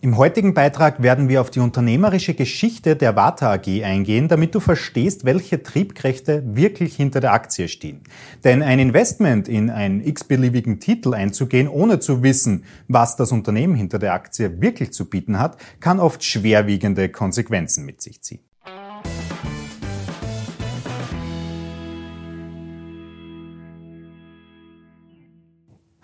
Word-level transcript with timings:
Im 0.00 0.16
heutigen 0.16 0.54
Beitrag 0.54 1.02
werden 1.02 1.28
wir 1.28 1.40
auf 1.40 1.50
die 1.50 1.58
unternehmerische 1.58 2.34
Geschichte 2.34 2.94
der 2.94 3.16
Vata 3.16 3.52
AG 3.52 3.82
eingehen, 3.82 4.28
damit 4.28 4.54
du 4.54 4.60
verstehst, 4.60 5.24
welche 5.24 5.60
Triebkräfte 5.60 6.44
wirklich 6.46 6.94
hinter 6.94 7.18
der 7.18 7.32
Aktie 7.32 7.66
stehen. 7.66 8.02
Denn 8.44 8.62
ein 8.62 8.78
Investment 8.78 9.48
in 9.48 9.70
einen 9.70 10.00
x-beliebigen 10.00 10.78
Titel 10.78 11.14
einzugehen, 11.14 11.66
ohne 11.66 11.98
zu 11.98 12.22
wissen, 12.22 12.62
was 12.86 13.16
das 13.16 13.32
Unternehmen 13.32 13.74
hinter 13.74 13.98
der 13.98 14.12
Aktie 14.12 14.62
wirklich 14.62 14.92
zu 14.92 15.10
bieten 15.10 15.40
hat, 15.40 15.56
kann 15.80 15.98
oft 15.98 16.22
schwerwiegende 16.22 17.08
Konsequenzen 17.08 17.84
mit 17.84 18.00
sich 18.00 18.22
ziehen. 18.22 18.47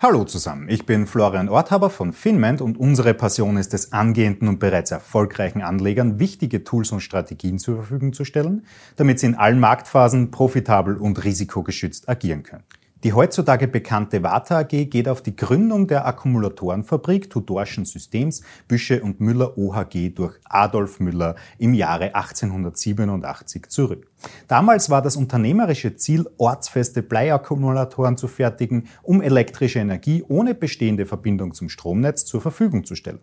Hallo 0.07 0.23
zusammen, 0.23 0.69
ich 0.69 0.85
bin 0.85 1.07
Florian 1.07 1.49
Orthaber 1.49 1.89
von 1.89 2.13
Finment 2.13 2.61
und 2.61 2.77
unsere 2.77 3.15
Passion 3.15 3.57
ist 3.57 3.73
es, 3.73 3.91
angehenden 3.91 4.47
und 4.47 4.59
bereits 4.59 4.91
erfolgreichen 4.91 5.63
Anlegern 5.63 6.19
wichtige 6.19 6.63
Tools 6.63 6.91
und 6.91 6.99
Strategien 6.99 7.57
zur 7.57 7.77
Verfügung 7.77 8.13
zu 8.13 8.23
stellen, 8.23 8.67
damit 8.97 9.19
sie 9.19 9.25
in 9.25 9.33
allen 9.33 9.59
Marktphasen 9.59 10.29
profitabel 10.29 10.97
und 10.97 11.23
risikogeschützt 11.23 12.07
agieren 12.07 12.43
können. 12.43 12.63
Die 13.05 13.13
heutzutage 13.13 13.67
bekannte 13.67 14.23
Vata 14.23 14.61
AG 14.61 14.89
geht 14.89 15.07
auf 15.07 15.21
die 15.21 15.35
Gründung 15.35 15.85
der 15.85 16.07
Akkumulatorenfabrik 16.07 17.29
Tudorschen 17.29 17.85
Systems 17.85 18.41
Büsche 18.67 19.03
und 19.03 19.21
Müller 19.21 19.59
OHG 19.59 20.09
durch 20.09 20.39
Adolf 20.45 20.99
Müller 20.99 21.35
im 21.59 21.75
Jahre 21.75 22.15
1887 22.15 23.69
zurück. 23.69 24.07
Damals 24.47 24.89
war 24.89 25.03
das 25.03 25.15
unternehmerische 25.15 25.95
Ziel, 25.97 26.25
ortsfeste 26.37 27.03
Bleiakkumulatoren 27.03 28.17
zu 28.17 28.27
fertigen, 28.27 28.87
um 29.03 29.21
elektrische 29.21 29.79
Energie 29.79 30.23
ohne 30.27 30.55
bestehende 30.55 31.05
Verbindung 31.05 31.53
zum 31.53 31.69
Stromnetz 31.69 32.25
zur 32.25 32.41
Verfügung 32.41 32.85
zu 32.85 32.95
stellen. 32.95 33.19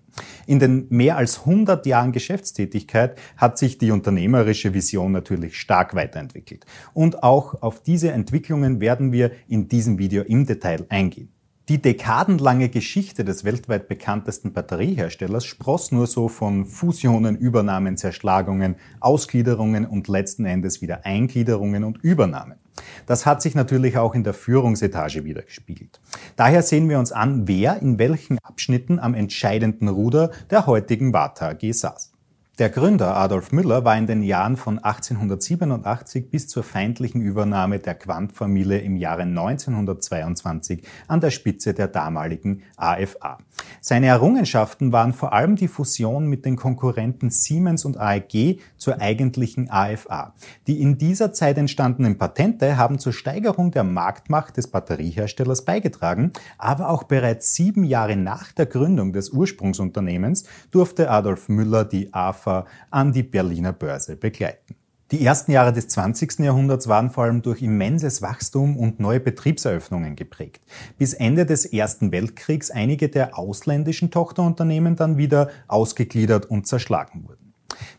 In 0.46 0.60
den 0.60 0.86
mehr 0.90 1.16
als 1.16 1.40
100 1.40 1.86
Jahren 1.86 2.12
Geschäftstätigkeit 2.12 3.18
hat 3.36 3.58
sich 3.58 3.78
die 3.78 3.90
unternehmerische 3.90 4.74
Vision 4.74 5.12
natürlich 5.12 5.58
stark 5.58 5.94
weiterentwickelt. 5.94 6.66
Und 6.94 7.22
auch 7.22 7.62
auf 7.62 7.82
diese 7.82 8.12
Entwicklungen 8.12 8.80
werden 8.80 9.12
wir 9.12 9.32
in 9.48 9.68
diesem 9.72 9.98
Video 9.98 10.22
im 10.22 10.46
Detail 10.46 10.86
eingehen. 10.90 11.32
Die 11.68 11.80
dekadenlange 11.80 12.68
Geschichte 12.68 13.24
des 13.24 13.44
weltweit 13.44 13.88
bekanntesten 13.88 14.52
Batterieherstellers 14.52 15.44
spross 15.44 15.92
nur 15.92 16.06
so 16.06 16.28
von 16.28 16.66
Fusionen, 16.66 17.36
Übernahmen, 17.36 17.96
Zerschlagungen, 17.96 18.76
Ausgliederungen 19.00 19.86
und 19.86 20.08
letzten 20.08 20.44
Endes 20.44 20.82
wieder 20.82 21.06
Eingliederungen 21.06 21.84
und 21.84 21.98
Übernahmen. 22.02 22.58
Das 23.06 23.26
hat 23.26 23.42
sich 23.42 23.54
natürlich 23.54 23.96
auch 23.96 24.14
in 24.14 24.24
der 24.24 24.34
Führungsetage 24.34 25.24
wiedergespiegelt. 25.24 26.00
Daher 26.36 26.62
sehen 26.62 26.88
wir 26.88 26.98
uns 26.98 27.12
an, 27.12 27.46
wer 27.46 27.80
in 27.80 27.98
welchen 27.98 28.38
Abschnitten 28.40 28.98
am 28.98 29.14
entscheidenden 29.14 29.88
Ruder 29.88 30.30
der 30.50 30.66
heutigen 30.66 31.12
Vata 31.12 31.50
AG 31.50 31.72
saß. 31.72 32.11
Der 32.58 32.68
Gründer 32.68 33.16
Adolf 33.16 33.50
Müller 33.50 33.86
war 33.86 33.96
in 33.96 34.06
den 34.06 34.22
Jahren 34.22 34.58
von 34.58 34.78
1887 34.78 36.28
bis 36.28 36.48
zur 36.48 36.62
feindlichen 36.62 37.22
Übernahme 37.22 37.78
der 37.78 37.94
Quandt-Familie 37.94 38.80
im 38.80 38.98
Jahre 38.98 39.22
1922 39.22 40.82
an 41.08 41.22
der 41.22 41.30
Spitze 41.30 41.72
der 41.72 41.88
damaligen 41.88 42.62
AFA. 42.76 43.38
Seine 43.80 44.08
Errungenschaften 44.08 44.92
waren 44.92 45.14
vor 45.14 45.32
allem 45.32 45.56
die 45.56 45.66
Fusion 45.66 46.26
mit 46.26 46.44
den 46.44 46.56
Konkurrenten 46.56 47.30
Siemens 47.30 47.86
und 47.86 47.96
AEG 47.96 48.60
zur 48.76 49.00
eigentlichen 49.00 49.70
AFA. 49.70 50.34
Die 50.66 50.82
in 50.82 50.98
dieser 50.98 51.32
Zeit 51.32 51.56
entstandenen 51.56 52.18
Patente 52.18 52.76
haben 52.76 52.98
zur 52.98 53.14
Steigerung 53.14 53.70
der 53.70 53.84
Marktmacht 53.84 54.58
des 54.58 54.66
Batterieherstellers 54.66 55.64
beigetragen, 55.64 56.34
aber 56.58 56.90
auch 56.90 57.04
bereits 57.04 57.54
sieben 57.54 57.84
Jahre 57.84 58.16
nach 58.16 58.52
der 58.52 58.66
Gründung 58.66 59.14
des 59.14 59.30
Ursprungsunternehmens 59.30 60.44
durfte 60.70 61.10
Adolf 61.10 61.48
Müller 61.48 61.86
die 61.86 62.12
AFA 62.12 62.41
Metapher 62.42 62.66
an 62.90 63.12
die 63.12 63.22
Berliner 63.22 63.72
Börse 63.72 64.16
begleiten. 64.16 64.74
Die 65.10 65.24
ersten 65.24 65.52
Jahre 65.52 65.74
des 65.74 65.88
20. 65.88 66.38
Jahrhunderts 66.38 66.88
waren 66.88 67.10
vor 67.10 67.24
allem 67.24 67.42
durch 67.42 67.60
immenses 67.60 68.22
Wachstum 68.22 68.78
und 68.78 68.98
neue 68.98 69.20
Betriebseröffnungen 69.20 70.16
geprägt, 70.16 70.64
bis 70.96 71.12
Ende 71.12 71.44
des 71.44 71.66
Ersten 71.66 72.12
Weltkriegs 72.12 72.70
einige 72.70 73.10
der 73.10 73.38
ausländischen 73.38 74.10
Tochterunternehmen 74.10 74.96
dann 74.96 75.18
wieder 75.18 75.50
ausgegliedert 75.68 76.46
und 76.46 76.66
zerschlagen 76.66 77.24
wurden. 77.28 77.52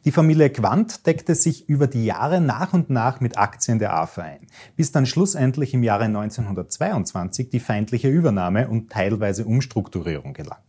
Die 0.05 0.11
Familie 0.11 0.49
Quandt 0.49 1.05
deckte 1.05 1.35
sich 1.35 1.69
über 1.69 1.85
die 1.85 2.05
Jahre 2.05 2.41
nach 2.41 2.73
und 2.73 2.89
nach 2.89 3.19
mit 3.21 3.37
Aktien 3.37 3.77
der 3.77 3.93
AFA 3.93 4.23
ein, 4.23 4.47
bis 4.75 4.91
dann 4.91 5.05
schlussendlich 5.05 5.73
im 5.73 5.83
Jahre 5.83 6.05
1922 6.05 7.49
die 7.49 7.59
feindliche 7.59 8.09
Übernahme 8.09 8.69
und 8.69 8.91
teilweise 8.91 9.45
Umstrukturierung 9.45 10.33
gelang. 10.33 10.59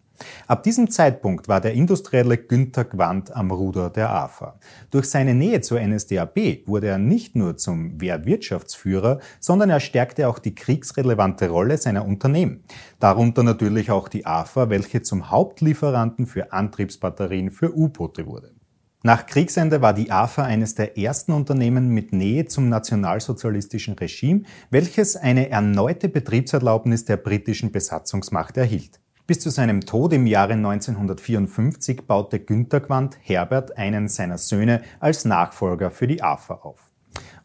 Ab 0.47 0.63
diesem 0.63 0.91
Zeitpunkt 0.91 1.49
war 1.49 1.61
der 1.61 1.75
industrielle 1.75 2.39
Günther 2.39 2.85
Quandt 2.85 3.35
am 3.35 3.51
Ruder 3.51 3.91
der 3.91 4.11
AFA. 4.11 4.59
Durch 4.91 5.07
seine 5.07 5.35
Nähe 5.35 5.61
zur 5.61 5.81
NSDAP 5.81 6.67
wurde 6.67 6.89
er 6.89 6.99
nicht 6.99 7.35
nur 7.37 7.57
zum 7.57 8.01
Wehrwirtschaftsführer, 8.01 9.21
sondern 9.41 9.71
er 9.71 9.81
stärkte 9.81 10.29
auch 10.29 10.39
die 10.39 10.55
kriegsrelevante 10.55 11.49
Rolle 11.49 11.79
seiner 11.79 12.05
Unternehmen. 12.05 12.65
Darunter 13.01 13.43
natürlich 13.43 13.91
auch 13.91 14.09
die 14.09 14.27
AFA, 14.27 14.71
welche 14.71 15.03
zum 15.03 15.31
Hauptlieferanten 15.31 16.27
für 16.27 16.53
Antriebsbatterien 16.53 17.51
für 17.51 17.77
U-Boote 17.77 18.27
wurde. 18.27 18.55
Nach 19.07 19.27
Kriegsende 19.27 19.83
war 19.83 19.93
die 19.93 20.11
AFA 20.11 20.45
eines 20.45 20.77
der 20.77 20.97
ersten 20.97 21.33
Unternehmen 21.33 21.91
mit 21.91 22.15
Nähe 22.15 22.47
zum 22.47 22.71
nationalsozialistischen 22.71 23.93
Regime, 23.95 24.45
welches 24.71 25.15
eine 25.15 25.51
erneute 25.51 26.09
Betriebserlaubnis 26.09 27.05
der 27.05 27.19
britischen 27.19 27.71
Besatzungsmacht 27.71 28.57
erhielt. 28.57 29.04
Bis 29.27 29.41
zu 29.41 29.49
seinem 29.49 29.81
Tod 29.81 30.12
im 30.12 30.27
Jahre 30.27 30.53
1954 30.53 32.07
baute 32.07 32.41
Günter 32.41 32.83
Quandt 32.83 33.17
Herbert 33.23 33.79
einen 33.79 34.07
seiner 34.07 34.37
Söhne 34.37 34.83
als 35.01 35.25
Nachfolger 35.25 35.91
für 35.91 36.07
die 36.07 36.23
AFA 36.23 36.57
auf. 36.57 36.94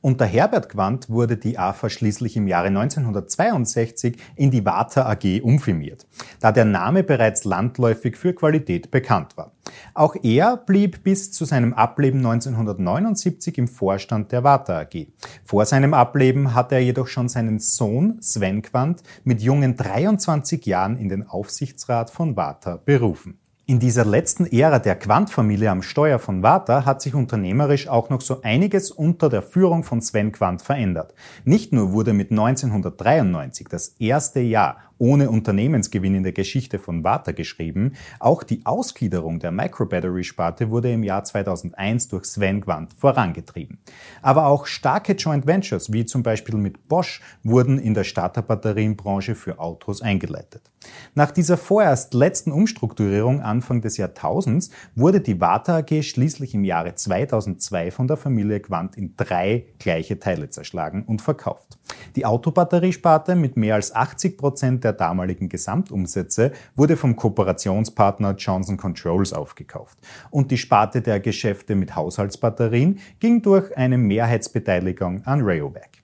Unter 0.01 0.25
Herbert 0.25 0.69
Quandt 0.69 1.09
wurde 1.09 1.35
die 1.35 1.57
AFA 1.57 1.89
schließlich 1.89 2.37
im 2.37 2.47
Jahre 2.47 2.67
1962 2.67 4.15
in 4.37 4.49
die 4.49 4.63
Vata 4.65 5.05
AG 5.05 5.41
umfirmiert, 5.41 6.07
da 6.39 6.53
der 6.53 6.63
Name 6.63 7.03
bereits 7.03 7.43
landläufig 7.43 8.15
für 8.15 8.33
Qualität 8.33 8.91
bekannt 8.91 9.35
war. 9.35 9.51
Auch 9.93 10.15
er 10.23 10.55
blieb 10.55 11.03
bis 11.03 11.33
zu 11.33 11.43
seinem 11.43 11.73
Ableben 11.73 12.19
1979 12.19 13.57
im 13.57 13.67
Vorstand 13.67 14.31
der 14.31 14.45
Vata 14.45 14.79
AG. 14.79 15.07
Vor 15.43 15.65
seinem 15.65 15.93
Ableben 15.93 16.53
hatte 16.53 16.75
er 16.75 16.81
jedoch 16.81 17.07
schon 17.07 17.27
seinen 17.27 17.59
Sohn 17.59 18.21
Sven 18.21 18.61
Quandt 18.61 19.03
mit 19.25 19.41
jungen 19.41 19.75
23 19.75 20.66
Jahren 20.66 20.95
in 20.95 21.09
den 21.09 21.27
Aufsichtsrat 21.27 22.09
von 22.09 22.37
Vata 22.37 22.77
berufen. 22.77 23.37
In 23.69 23.78
dieser 23.78 24.03
letzten 24.03 24.47
Ära 24.47 24.80
der 24.80 24.96
Quandt-Familie 24.96 25.69
am 25.69 25.84
Steuer 25.84 26.18
von 26.18 26.41
Vata 26.41 26.85
hat 26.85 27.03
sich 27.03 27.13
unternehmerisch 27.13 27.88
auch 27.88 28.09
noch 28.09 28.22
so 28.22 28.41
einiges 28.41 28.90
unter 28.90 29.30
der 29.30 29.44
Führung 29.44 29.84
von 29.84 30.02
Sven 30.02 30.31
Quandt 30.31 30.63
verändert. 30.63 31.13
Nicht 31.46 31.72
nur 31.72 31.91
wurde 31.91 32.13
mit 32.13 32.31
1993 32.31 33.68
das 33.69 33.90
erste 34.00 34.40
Jahr 34.40 34.88
ohne 34.99 35.31
Unternehmensgewinn 35.31 36.13
in 36.13 36.23
der 36.23 36.33
Geschichte 36.33 36.77
von 36.77 37.03
Vata 37.03 37.31
geschrieben. 37.31 37.93
Auch 38.19 38.43
die 38.43 38.65
Ausgliederung 38.65 39.39
der 39.39 39.51
Microbattery-Sparte 39.51 40.69
wurde 40.69 40.91
im 40.91 41.03
Jahr 41.03 41.23
2001 41.23 42.09
durch 42.09 42.25
Sven 42.25 42.61
Quandt 42.61 42.93
vorangetrieben. 42.93 43.79
Aber 44.21 44.45
auch 44.45 44.67
starke 44.67 45.13
Joint 45.13 45.47
Ventures, 45.47 45.91
wie 45.91 46.05
zum 46.05 46.21
Beispiel 46.21 46.55
mit 46.55 46.87
Bosch, 46.87 47.21
wurden 47.43 47.79
in 47.79 47.93
der 47.93 48.03
Starterbatterienbranche 48.03 49.35
für 49.35 49.59
Autos 49.59 50.01
eingeleitet. 50.01 50.69
Nach 51.16 51.31
dieser 51.31 51.57
vorerst 51.57 52.13
letzten 52.13 52.51
Umstrukturierung 52.51 53.41
Anfang 53.41 53.81
des 53.81 53.97
Jahrtausends 53.97 54.69
wurde 54.95 55.21
die 55.21 55.39
Vata 55.39 55.77
AG 55.77 56.03
schließlich 56.03 56.53
im 56.53 56.63
Jahre 56.63 56.95
2002 56.95 57.91
von 57.91 58.07
der 58.07 58.17
Familie 58.17 58.59
Quandt 58.59 58.95
in 58.95 59.16
drei 59.17 59.66
gleiche 59.79 60.19
Teile 60.19 60.49
zerschlagen 60.49 61.03
und 61.05 61.21
verkauft. 61.21 61.77
Die 62.16 62.25
Autobatteriesparte 62.25 63.35
mit 63.35 63.57
mehr 63.57 63.75
als 63.75 63.93
80 63.93 64.37
Prozent 64.37 64.83
der 64.83 64.88
damaligen 64.94 65.50
Gesamtumsätze 65.50 66.51
wurde 66.75 66.97
vom 66.97 67.16
Kooperationspartner 67.16 68.35
Johnson 68.38 68.77
Controls 68.77 69.33
aufgekauft. 69.33 69.97
Und 70.29 70.52
die 70.52 70.58
Sparte 70.58 71.02
der 71.02 71.19
Geschäfte 71.19 71.75
mit 71.75 71.96
Haushaltsbatterien 71.96 72.99
ging 73.19 73.41
durch 73.41 73.75
eine 73.78 73.97
Mehrheitsbeteiligung 73.97 75.23
an 75.25 75.41
Rayovac. 75.41 75.99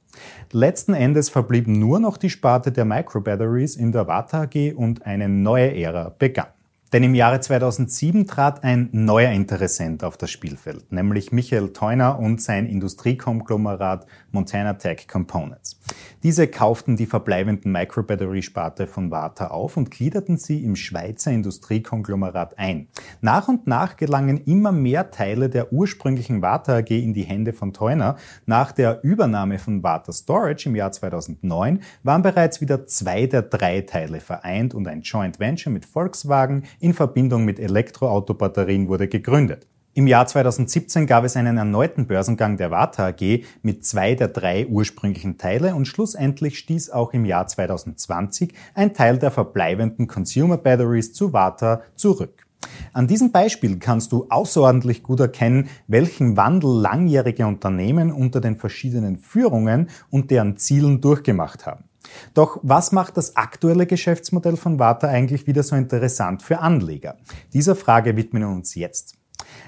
Letzten 0.51 0.94
Endes 0.94 1.30
verblieb 1.30 1.68
nur 1.68 2.00
noch 2.00 2.18
die 2.18 2.30
Sparte 2.30 2.71
der 2.71 2.86
Microbatteries 2.86 3.75
in 3.75 3.92
der 3.92 4.07
Vata 4.07 4.44
AG 4.44 4.74
und 4.75 5.06
eine 5.06 5.27
neue 5.27 5.75
Ära 5.75 6.15
begann. 6.18 6.55
Denn 6.95 7.03
im 7.03 7.13
Jahre 7.13 7.42
2007 7.42 8.25
trat 8.25 8.63
ein 8.63 8.88
neuer 8.94 9.31
Interessent 9.31 10.01
auf 10.06 10.15
das 10.15 10.31
Spielfeld, 10.31 10.94
nämlich 10.94 11.33
Michael 11.33 11.74
Theuner 11.74 12.18
und 12.19 12.42
sein 12.42 12.68
Industriekonglomerat 12.68 14.06
Montana 14.31 14.75
Tech 14.75 15.06
Components. 15.06 15.77
Diese 16.24 16.47
kauften 16.47 16.95
die 16.95 17.06
verbleibenden 17.06 17.71
Microbattery-Sparte 17.71 18.88
von 18.88 19.12
Vata 19.12 19.47
auf 19.47 19.77
und 19.77 19.92
gliederten 19.92 20.38
sie 20.38 20.63
im 20.63 20.75
Schweizer 20.75 21.31
Industriekonglomerat 21.31 22.57
ein. 22.57 22.88
Nach 23.21 23.48
und 23.48 23.68
nach 23.68 23.98
gelangen 23.98 24.41
immer 24.45 24.71
mehr 24.71 25.12
Teile 25.12 25.50
der 25.50 25.74
ursprünglichen 25.74 26.41
Vata 26.41 26.77
AG 26.77 26.89
in 26.91 27.13
die 27.13 27.24
Hände 27.24 27.53
von 27.53 27.74
Theuner. 27.74 28.15
Nach 28.45 28.71
der 28.71 29.03
Übernahme 29.03 29.59
von 29.59 29.83
Vata 29.83 30.13
Storage 30.13 30.69
im 30.69 30.75
Jahr 30.75 30.94
2009 30.94 31.81
waren 32.03 32.21
bereits 32.21 32.62
wieder 32.62 32.88
zwei 32.88 33.27
der 33.27 33.41
drei 33.41 33.81
Teile 33.81 34.21
vereint 34.21 34.74
und 34.74 34.88
ein 34.88 35.01
Joint 35.01 35.39
Venture 35.39 35.74
mit 35.74 35.86
Volkswagen 35.86 36.63
in 36.86 36.94
Verbindung 36.94 37.46
mit 37.46 37.60
Elektroautobatterien 37.60 38.88
wurde 38.88 39.08
gegründet. 39.08 39.66
Im 39.96 40.06
Jahr 40.06 40.28
2017 40.28 41.08
gab 41.08 41.24
es 41.24 41.36
einen 41.36 41.58
erneuten 41.58 42.06
Börsengang 42.06 42.58
der 42.58 42.70
Warta 42.70 43.08
AG 43.08 43.44
mit 43.64 43.84
zwei 43.84 44.14
der 44.14 44.28
drei 44.28 44.68
ursprünglichen 44.68 45.40
Teile 45.40 45.74
und 45.74 45.88
schlussendlich 45.88 46.60
stieß 46.60 46.92
auch 46.92 47.14
im 47.14 47.26
Jahr 47.26 47.48
2020 47.48 48.54
ein 48.76 48.94
Teil 48.94 49.18
der 49.18 49.32
verbleibenden 49.32 50.06
Consumer 50.06 50.58
Batteries 50.58 51.12
zu 51.14 51.34
Warta 51.34 51.82
zurück. 51.96 52.46
An 52.94 53.08
diesem 53.08 53.32
Beispiel 53.32 53.80
kannst 53.80 54.12
du 54.12 54.28
außerordentlich 54.30 55.02
gut 55.02 55.22
erkennen, 55.22 55.70
welchen 55.88 56.38
Wandel 56.38 56.70
langjährige 56.70 57.48
Unternehmen 57.48 58.12
unter 58.12 58.42
den 58.42 58.58
verschiedenen 58.58 59.18
Führungen 59.18 59.90
und 60.12 60.30
deren 60.30 60.58
Zielen 60.58 61.02
durchgemacht 61.02 61.66
haben. 61.66 61.86
Doch 62.34 62.60
was 62.63 62.92
macht 62.92 63.18
das 63.18 63.36
aktuelle 63.36 63.86
Geschäftsmodell 63.86 64.57
von 64.57 64.80
Warta 64.80 65.07
eigentlich 65.07 65.48
wieder 65.48 65.63
so 65.63 65.75
interessant 65.75 66.44
für 66.44 66.60
Anleger? 66.60 67.18
Dieser 67.54 67.75
Frage 67.75 68.16
widmen 68.16 68.44
wir 68.44 68.50
uns 68.50 68.75
jetzt. 68.75 69.16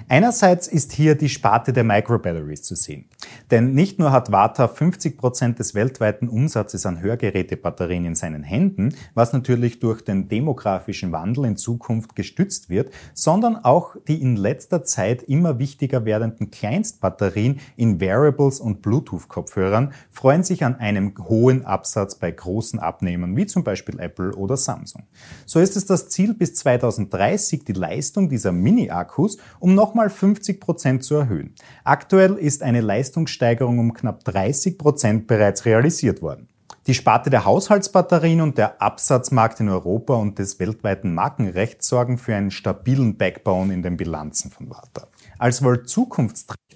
Einerseits 0.08 0.66
ist 0.66 0.92
hier 0.92 1.14
die 1.14 1.28
Sparte 1.28 1.72
der 1.72 1.84
Microbatteries 1.84 2.62
zu 2.62 2.74
sehen. 2.74 3.06
Denn 3.50 3.74
nicht 3.74 3.98
nur 3.98 4.12
hat 4.12 4.32
Warta 4.32 4.68
50 4.68 5.16
Prozent 5.16 5.58
des 5.58 5.74
weltweiten 5.74 6.28
Umsatzes 6.28 6.86
an 6.86 7.00
Hörgerätebatterien 7.00 8.04
in 8.04 8.14
seinen 8.14 8.42
Händen, 8.42 8.94
was 9.14 9.32
natürlich 9.32 9.80
durch 9.80 10.02
den 10.02 10.28
demografischen 10.28 11.12
Wandel 11.12 11.46
in 11.46 11.56
Zukunft 11.56 12.14
gestützt 12.14 12.68
wird, 12.68 12.90
sondern 13.14 13.56
auch 13.56 13.96
die 14.06 14.20
in 14.20 14.36
letzter 14.36 14.84
Zeit 14.84 15.22
immer 15.22 15.58
wichtiger 15.58 16.04
werdenden 16.04 16.50
Kleinstbatterien 16.50 17.60
in 17.76 18.00
Wearables 18.00 18.60
und 18.60 18.82
Bluetooth-Kopfhörern 18.82 19.92
freuen 20.10 20.42
sich 20.42 20.64
an 20.64 20.76
einem 20.76 21.14
hohen 21.28 21.64
Absatz 21.64 22.16
bei 22.16 22.30
großen 22.30 22.78
Abnehmern 22.78 23.36
wie 23.36 23.46
zum 23.46 23.64
Beispiel 23.64 23.98
Apple 24.00 24.34
oder 24.34 24.56
Samsung. 24.56 25.04
So 25.46 25.60
ist 25.60 25.76
es 25.76 25.86
das 25.86 26.08
Ziel, 26.08 26.34
bis 26.34 26.54
2030 26.54 27.64
die 27.64 27.72
Leistung 27.72 28.28
dieser 28.28 28.52
Mini-Akkus 28.52 29.38
um 29.60 29.74
nochmal 29.74 30.10
50 30.10 30.60
Prozent 30.60 31.04
zu 31.04 31.16
erhöhen. 31.16 31.54
Aktuell 31.84 32.34
ist 32.34 32.62
eine 32.62 32.80
Leistungssteigerung 33.18 33.78
um 33.78 33.92
knapp 33.94 34.24
30 34.24 34.78
Prozent 34.78 35.26
bereits 35.26 35.64
realisiert 35.64 36.22
worden. 36.22 36.48
Die 36.86 36.94
Sparte 36.94 37.28
der 37.30 37.44
Haushaltsbatterien 37.44 38.40
und 38.40 38.56
der 38.56 38.80
Absatzmarkt 38.80 39.60
in 39.60 39.68
Europa 39.68 40.14
und 40.14 40.38
des 40.38 40.58
weltweiten 40.58 41.12
Markenrechts 41.12 41.88
sorgen 41.88 42.16
für 42.16 42.34
einen 42.34 42.50
stabilen 42.50 43.16
Backbone 43.18 43.74
in 43.74 43.82
den 43.82 43.96
Bilanzen 43.96 44.50
von 44.50 44.70
Warta. 44.70 45.08
Als 45.38 45.62
wohl 45.62 45.82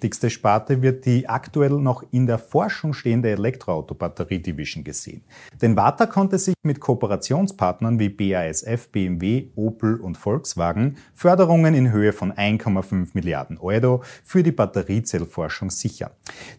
zukunftsträchtigste 0.03 0.31
Sparte 0.31 0.83
wird 0.83 1.07
die 1.07 1.29
aktuell 1.29 1.71
noch 1.71 2.03
in 2.11 2.27
der 2.27 2.39
Forschung 2.39 2.93
stehende 2.93 3.31
Elektroauto-Batterie-Division 3.31 4.83
gesehen. 4.83 5.23
Denn 5.61 5.77
Warta 5.77 6.07
konnte 6.07 6.39
sich 6.39 6.55
mit 6.65 6.81
Kooperationspartnern 6.81 8.01
wie 8.01 8.09
BASF, 8.09 8.89
BMW, 8.89 9.51
Opel 9.55 10.01
und 10.01 10.17
Volkswagen 10.17 10.97
Förderungen 11.15 11.75
in 11.75 11.93
Höhe 11.93 12.13
von 12.13 12.33
1,5 12.33 13.11
Milliarden 13.13 13.59
Euro 13.59 14.03
für 14.25 14.43
die 14.43 14.51
Batteriezellforschung 14.51 15.71
sichern. 15.71 16.11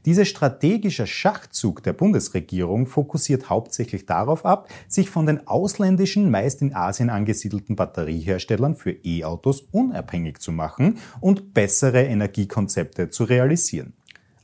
Dieser 0.06 0.24
strategische 0.24 1.06
Schachzug 1.06 1.84
der 1.84 1.94
Bundesregierung 1.94 2.86
fokussiert 2.88 3.50
hauptsächlich 3.50 4.06
darauf 4.06 4.46
ab, 4.46 4.70
sich 4.88 5.10
von 5.10 5.26
den 5.26 5.48
ausländischen, 5.48 6.32
meist 6.32 6.62
in 6.62 6.74
Asien 6.74 7.10
angesiedelten 7.10 7.76
Batterieherstellern 7.76 8.76
für 8.76 8.92
E-Autos 9.04 9.62
unabhängig 9.72 10.40
zu 10.40 10.54
machen 10.54 11.00
und 11.20 11.54
bessere 11.54 12.04
Energiekonzepte 12.04 13.10
zu 13.10 13.26
realisieren. 13.34 13.94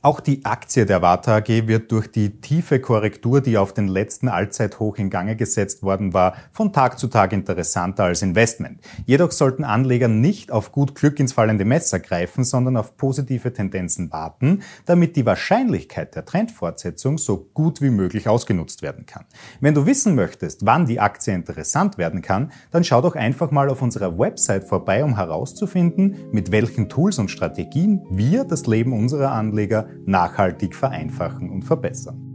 Auch 0.02 0.20
die 0.20 0.46
Aktie 0.46 0.86
der 0.86 1.02
Warta 1.02 1.36
AG 1.36 1.66
wird 1.66 1.92
durch 1.92 2.10
die 2.10 2.40
tiefe 2.40 2.80
Korrektur, 2.80 3.42
die 3.42 3.58
auf 3.58 3.74
den 3.74 3.86
letzten 3.86 4.28
Allzeithoch 4.28 4.96
in 4.96 5.10
Gange 5.10 5.36
gesetzt 5.36 5.82
worden 5.82 6.14
war, 6.14 6.36
von 6.52 6.72
Tag 6.72 6.98
zu 6.98 7.08
Tag 7.08 7.34
interessanter 7.34 8.04
als 8.04 8.22
Investment. 8.22 8.80
Jedoch 9.04 9.30
sollten 9.30 9.62
Anleger 9.62 10.08
nicht 10.08 10.52
auf 10.52 10.72
gut 10.72 10.94
Glück 10.94 11.20
ins 11.20 11.34
fallende 11.34 11.66
Messer 11.66 12.00
greifen, 12.00 12.44
sondern 12.44 12.78
auf 12.78 12.96
positive 12.96 13.52
Tendenzen 13.52 14.10
warten, 14.10 14.62
damit 14.86 15.16
die 15.16 15.26
Wahrscheinlichkeit 15.26 16.16
der 16.16 16.24
Trendfortsetzung 16.24 17.18
so 17.18 17.50
gut 17.52 17.82
wie 17.82 17.90
möglich 17.90 18.26
ausgenutzt 18.26 18.80
werden 18.80 19.04
kann. 19.04 19.26
Wenn 19.60 19.74
du 19.74 19.84
wissen 19.84 20.14
möchtest, 20.14 20.64
wann 20.64 20.86
die 20.86 20.98
Aktie 20.98 21.34
interessant 21.34 21.98
werden 21.98 22.22
kann, 22.22 22.52
dann 22.70 22.84
schau 22.84 23.02
doch 23.02 23.16
einfach 23.16 23.50
mal 23.50 23.68
auf 23.68 23.82
unserer 23.82 24.18
Website 24.18 24.64
vorbei, 24.64 25.04
um 25.04 25.16
herauszufinden, 25.16 26.16
mit 26.32 26.52
welchen 26.52 26.88
Tools 26.88 27.18
und 27.18 27.30
Strategien 27.30 28.00
wir 28.08 28.44
das 28.44 28.66
Leben 28.66 28.94
unserer 28.94 29.32
Anleger 29.32 29.89
nachhaltig 30.06 30.74
vereinfachen 30.74 31.50
und 31.50 31.62
verbessern. 31.62 32.29